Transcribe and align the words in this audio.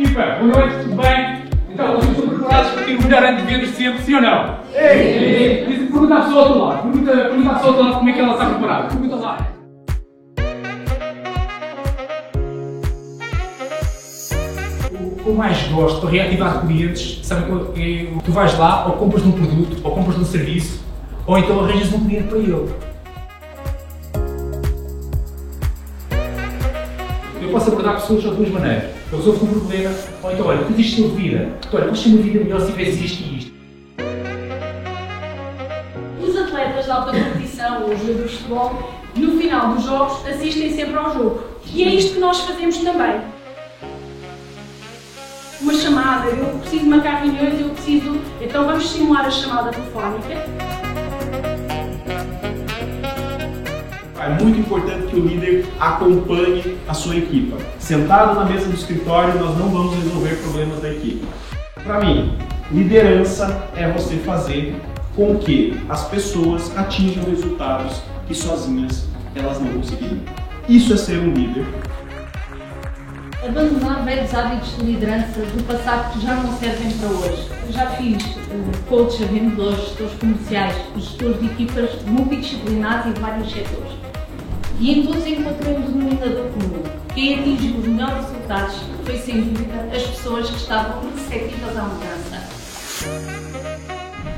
Equipa, 0.00 0.38
boa 0.40 0.66
noite, 0.66 0.84
tudo 0.84 0.96
bem? 0.96 1.42
Então, 1.68 1.96
vocês 1.96 2.16
estão 2.16 2.28
preparados 2.30 2.70
para 2.70 2.84
ter 2.84 2.96
o 2.96 3.02
melhor 3.02 3.22
ano 3.22 3.36
de 3.36 3.42
vendas 3.42 3.68
sempre, 3.68 4.02
sim 4.02 4.14
ou 4.14 4.22
não? 4.22 4.56
Sim! 4.72 5.88
Pergunta 5.90 6.14
à 6.14 6.20
pessoa 6.22 6.42
outro 6.42 6.58
lado, 6.58 6.82
pergunta, 6.84 7.12
pergunta 7.12 7.50
à 7.50 7.54
pessoa 7.54 7.70
outro 7.72 7.84
lado 7.84 7.98
como 7.98 8.08
é 8.08 8.12
que 8.14 8.20
ela 8.20 8.32
está 8.32 8.46
preparada. 8.46 8.88
Pergunta 8.88 9.16
lá. 9.16 9.48
O 14.90 15.22
que 15.22 15.26
eu 15.26 15.34
mais 15.34 15.68
gosto 15.68 16.00
para 16.00 16.10
reativar 16.10 16.60
clientes, 16.62 17.20
sabe 17.22 17.44
que 17.74 17.82
é, 17.82 18.20
tu 18.24 18.32
vais 18.32 18.56
lá, 18.56 18.86
ou 18.86 18.94
compras 18.94 19.22
um 19.26 19.32
produto, 19.32 19.76
ou 19.84 19.94
compras 19.94 20.16
um 20.16 20.24
serviço, 20.24 20.82
ou 21.26 21.36
então 21.36 21.60
arranjas 21.62 21.92
um 21.92 22.06
cliente 22.06 22.28
para 22.28 22.38
ele. 22.38 22.89
Eu 27.40 27.48
posso 27.50 27.70
abordar 27.70 27.94
pessoas 27.94 28.22
de 28.22 28.30
duas 28.30 28.50
maneiras. 28.50 28.90
Eu 29.10 29.18
resolvo 29.18 29.46
um 29.46 29.60
problema, 29.60 29.94
ou 30.22 30.32
então, 30.32 30.46
olha, 30.46 30.66
existe 30.70 31.00
na 31.00 31.08
tua 31.08 31.16
vida? 31.16 31.52
Olha, 31.72 31.84
podes 31.86 32.02
ter 32.02 32.08
uma 32.10 32.22
vida 32.22 32.44
melhor 32.44 32.60
se 32.60 32.66
tivesse 32.72 33.04
isto 33.04 33.22
e 33.22 33.38
isto. 33.38 33.52
Os 36.22 36.36
atletas 36.36 36.84
de 36.84 36.90
alta 36.90 37.12
competição, 37.12 37.90
os 37.90 37.98
jogadores 37.98 38.30
de 38.30 38.36
futebol, 38.36 38.92
no 39.16 39.38
final 39.40 39.74
dos 39.74 39.84
jogos, 39.84 40.26
assistem 40.26 40.70
sempre 40.74 40.96
ao 40.96 41.14
jogo. 41.14 41.42
E 41.72 41.82
é 41.82 41.94
isto 41.94 42.14
que 42.14 42.20
nós 42.20 42.40
fazemos 42.40 42.76
também. 42.78 43.20
Uma 45.62 45.74
chamada, 45.74 46.28
eu 46.28 46.58
preciso 46.58 46.86
marcar 46.86 47.22
reuniões, 47.22 47.60
eu 47.60 47.70
preciso. 47.70 48.20
Então 48.40 48.66
vamos 48.66 48.88
simular 48.88 49.24
a 49.24 49.30
chamada 49.30 49.70
telefónica. 49.70 50.79
É 54.20 54.28
muito 54.28 54.60
importante 54.60 55.06
que 55.06 55.16
o 55.16 55.26
líder 55.26 55.64
acompanhe 55.80 56.76
a 56.86 56.92
sua 56.92 57.16
equipa. 57.16 57.56
Sentado 57.78 58.38
na 58.38 58.44
mesa 58.44 58.66
do 58.66 58.74
escritório, 58.74 59.40
nós 59.40 59.56
não 59.56 59.70
vamos 59.70 59.94
resolver 59.94 60.36
problemas 60.42 60.78
da 60.82 60.90
equipe. 60.90 61.26
Para 61.82 62.00
mim, 62.00 62.36
liderança 62.70 63.66
é 63.74 63.90
você 63.90 64.16
fazer 64.16 64.76
com 65.16 65.38
que 65.38 65.80
as 65.88 66.06
pessoas 66.08 66.76
atinjam 66.76 67.24
resultados 67.24 68.02
que 68.28 68.34
sozinhas 68.34 69.08
elas 69.34 69.58
não 69.58 69.72
conseguiriam. 69.72 70.20
Isso 70.68 70.92
é 70.92 70.96
ser 70.98 71.18
um 71.18 71.32
líder. 71.32 71.64
Abandonar 73.42 74.04
velhos 74.04 74.34
hábitos 74.34 74.76
de 74.76 74.82
liderança 74.82 75.40
do 75.40 75.66
passado 75.66 76.12
que 76.12 76.20
já 76.20 76.34
não 76.34 76.52
servem 76.58 76.92
para 76.92 77.08
hoje. 77.08 77.48
Eu 77.66 77.72
já 77.72 77.86
fiz 77.92 78.22
uh, 78.22 78.86
coaches 78.86 79.22
a 79.22 79.26
vendedores, 79.32 79.80
gestores 79.80 80.12
comerciais, 80.20 80.76
gestores 80.94 81.40
de 81.40 81.46
equipas 81.46 82.02
multidisciplinares 82.02 83.06
e 83.06 83.14
de 83.14 83.20
vários 83.20 83.50
setores. 83.50 84.09
E 84.80 84.98
em 84.98 85.06
todos 85.06 85.26
encontrei 85.26 85.76
um 85.76 85.82
denominador 85.82 86.46
comum. 86.52 86.82
Quem 87.14 87.38
atingiu 87.38 87.76
os 87.80 87.86
melhores 87.86 88.24
resultados 88.24 88.76
foi, 89.04 89.18
sem 89.18 89.42
dúvida, 89.42 89.86
as 89.94 90.02
pessoas 90.04 90.48
que 90.48 90.56
estavam 90.56 91.02
receptivas 91.14 91.76
à 91.76 91.82
mudança. 91.82 92.48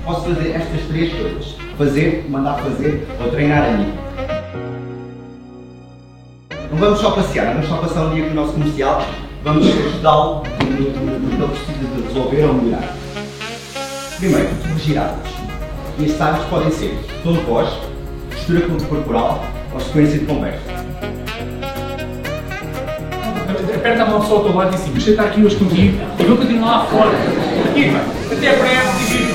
Posso 0.05 0.23
fazer 0.23 0.51
estas 0.51 0.81
três 0.89 1.13
coisas: 1.13 1.57
fazer, 1.79 2.27
mandar 2.29 2.59
fazer 2.61 3.07
ou 3.21 3.31
treinar 3.31 3.69
a 3.69 3.77
mim. 3.77 3.95
Não 6.73 6.79
vamos 6.79 6.99
só 6.99 7.13
passear, 7.13 7.47
não 7.47 7.63
vamos 7.63 7.69
só 7.69 7.77
passar 7.77 8.07
um 8.07 8.15
dia 8.15 8.25
com 8.25 8.33
o 8.33 8.35
nosso 8.35 8.53
comercial, 8.55 9.07
vamos 9.45 9.69
ajudá-lo 9.69 10.39
no 10.39 10.45
que 10.45 10.73
ele 10.73 11.47
precisa 11.47 11.95
de 11.95 12.03
resolver 12.03 12.45
ou 12.47 12.55
melhorar. 12.55 12.97
Primeiro, 14.19 14.49
corrigir 14.57 14.99
hábitos. 14.99 15.33
E 16.01 16.05
estes 16.05 16.21
hábitos 16.21 16.49
podem 16.49 16.71
ser 16.73 16.99
tom 17.23 17.33
de 17.33 17.41
voz, 17.43 17.69
postura 18.33 18.63
corporal 18.89 19.62
ou 19.73 19.81
sequência 19.81 20.19
de 20.19 20.27
conversa. 20.27 20.61
Aperta 23.75 24.03
a 24.03 24.07
mão 24.07 24.23
só 24.25 24.37
ao 24.37 24.45
teu 24.45 24.55
lado 24.55 24.73
e 24.73 24.75
assim, 24.77 24.93
deixa 24.93 25.11
estar 25.11 25.25
aqui 25.25 25.45
hoje 25.45 25.57
contigo 25.57 25.99
e 26.19 26.25
vou 26.25 26.37
continuar 26.37 26.79
lá 26.79 26.85
fora. 26.85 27.11
Equipa, 27.71 27.99
até 28.31 28.57
breve? 28.57 29.32